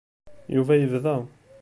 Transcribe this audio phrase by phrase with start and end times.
[0.55, 1.15] Yuba yebda.